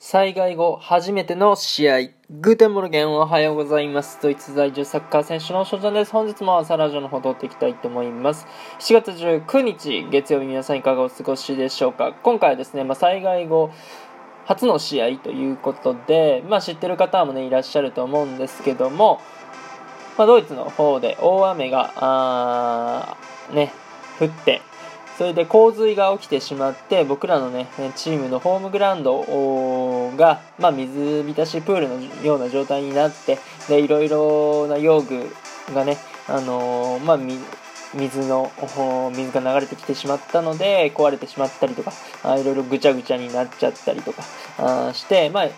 [0.00, 2.02] 災害後初めての試合。
[2.30, 4.20] Guten Morgen おはようございます。
[4.22, 6.12] ドイツ在住サッカー選手の翔ちゃんです。
[6.12, 8.46] 本日も朝ラジオの方撮っていきたいと思います。
[8.78, 13.72] 7月19日月曜日皆さんいかがお過ごしでしょうか今回はですね、まあ、災害後
[14.46, 19.20] 初の試合ということで、まあ、知ってる方もねいらっしゃると思うんですけども、
[20.16, 23.72] まあ、ドイツの方で大雨があーね
[24.20, 24.62] 降って
[25.18, 27.66] それで洪水が起きてしまって僕らのね
[27.96, 35.26] チームのホームグラウンドが、まあ、水浸しプールのような状態になってでいろいろな用具
[35.74, 37.18] がね、あのーまあ、
[37.94, 38.52] 水の
[39.12, 41.92] 水が流れてきてしまったので壊れてしまったりとか
[42.22, 44.22] あいろいろぐちゃぐちゃになっちゃったりとか
[44.58, 45.48] あして、まあ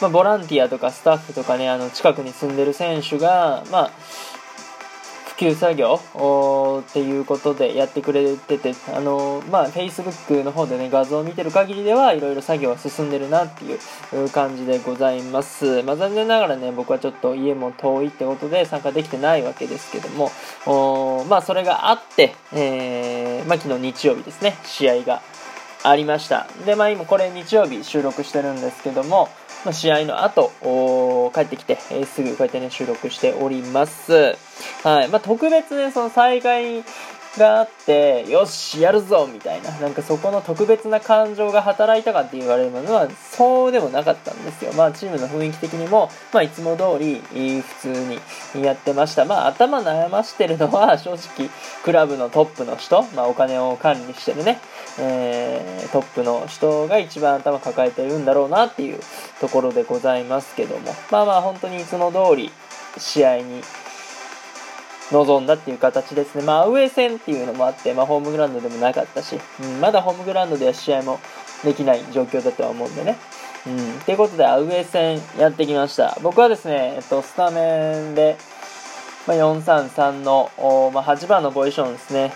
[0.00, 3.90] まあ、ボランティアとかスタッフとかねあの近くに住んでる選手が、まあ、
[5.32, 5.98] 復旧作業
[6.88, 15.82] っていうことでやってくれててあのまあ Facebook の方でね画像を見てる限りではいろいろ作業は進んでるなっていう感じでございます。
[15.82, 25.22] まあ残念ながらね僕はちょっと家も遠いってことで参加できてないわけですけどもまあそれがあって、えー、まあ昨日日曜日ですね試合が
[25.84, 29.28] ありましたでまあ今これ日曜日収録してるんですけども
[29.64, 30.50] まあ、試合の後、
[31.32, 34.36] 帰ってきて、えー、すぐこうやってね、収録しております。
[34.82, 35.08] はい。
[35.08, 36.82] まあ、特別ね、その災害
[37.38, 44.72] があって、よし、やるぞみたいな、なんかそこの特別な感情が働いたかって言われるのは、そうでもなかったんですよ。
[44.74, 47.22] まあ、チームの雰囲気的にも、まあ、いつも通り、
[47.62, 48.18] 普通
[48.54, 49.24] にやってました。
[49.24, 51.48] まあ、頭悩ましてるのは、 正直、
[51.82, 54.60] クラブのトップの人、まあ、お金を管理してるね、
[54.98, 59.00] えー、トップの人が一番頭抱えてるんだろうなっていう
[59.40, 62.50] ところでございますけども、まあまあ、本当にいつも通り、
[62.98, 63.62] 試合に
[65.12, 66.44] 臨んだっていう形ですね。
[66.44, 71.20] まあ、アウェー戦っていうのもあって、まあ、ホームグラウンドでもなかったし、うん、まだホームグラウンドでは試合も
[71.62, 73.16] できない状況だとは思うんでね。
[73.66, 74.00] うん。
[74.00, 76.18] ということで、アウェー戦やってきました。
[76.22, 78.36] 僕はですね、えっと、スタメンで、
[79.26, 80.50] まあ、433の、
[80.92, 82.32] まあ、8番のポジションですね。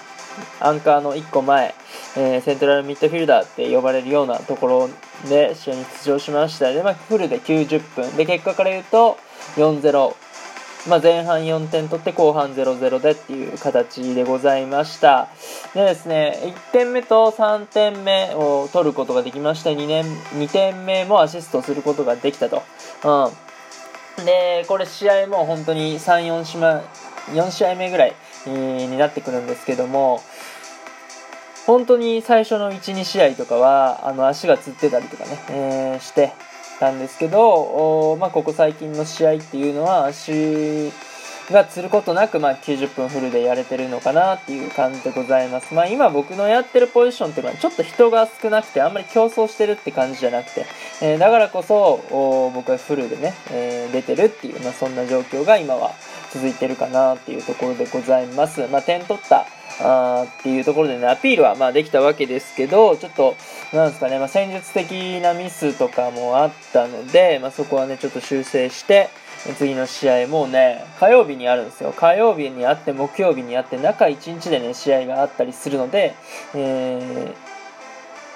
[0.61, 1.75] アンカーの1個前、
[2.17, 4.91] えー、セントラルミッドフィルダーって呼ばれるようなところ
[5.29, 6.73] で試合に出場しました。
[6.73, 8.17] で、まあ、フルで90分。
[8.17, 9.17] で、結果から言うと、
[9.57, 10.26] 4-0。
[10.89, 15.29] まあ、前半4点取って後半0-0でっていう形でございました。
[15.75, 19.71] でですね、1点目と3点目を取ることができました。
[19.71, 22.63] 2, 年2点目もアシストすることができたと。
[23.05, 24.25] うん。
[24.25, 26.83] で、これ試合も本当に3、4試合、
[27.33, 28.15] 4試合目ぐらい、
[28.47, 30.23] になってくるんですけども、
[31.67, 36.33] 本当に最初の1、2試合とかは、あの、足がつってたりとかね、えー、して、
[36.79, 40.93] たんですけど、まあ、ここ最近の試合っていうのは足
[41.51, 45.75] がつることなく、まあ、90分フルでやれてるのかなっていう感じでございます。
[45.75, 50.67] まあ、今僕のやってるポジションっていうのはちょっと人が少なくてあんまり競争してるって感じじゃなくて、
[51.03, 55.93] えー、だからこそ僕はフルでね、えー、出てるっていう、まあ、そんな状況が今は
[56.37, 58.67] 続いてるかなっていうところでございます。
[58.69, 59.47] まあ、点取った
[59.81, 63.37] あっていうところでね、アピールはまあできたわけですけど、ちょっと、
[63.73, 69.09] なんですかね、まあ、戦術的なミスとかもあったので、まあ、そこはね、ちょっと修正して、
[69.59, 71.93] 次の試合もうね、火曜日にあるんですよ。
[71.93, 76.15] 火曜日にあって、木曜日にあって、中1日でね、試合があったりするので、
[76.55, 77.35] え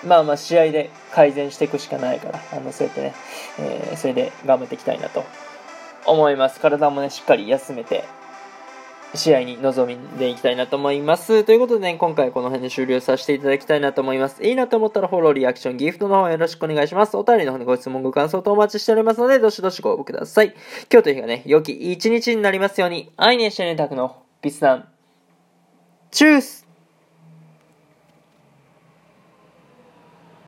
[0.04, 3.14] ー、まあまあ試合で改善していくしかないから、あの、そうやってね、
[3.58, 5.24] えー、それで頑張っていきたいなと
[6.10, 6.60] 思います。
[6.60, 8.04] 体もね、しっかり休めて、
[9.14, 11.42] 試合に臨んでいきたいなと思います。
[11.44, 14.44] ということでね、今回この辺で終了させていただきたいなと思います。
[14.44, 17.16] いいなと思ったらフォロー、リアクション、ギフトの方よろしくお願いします。
[17.16, 20.54] お便りの方にご質問、ご感想とお待ちしておりますので、どしどしご応募ください。
[20.92, 24.88] 今日という日がね、良き一日になりますように、愛にしてねたくの、ピスタン。
[26.12, 26.69] チュース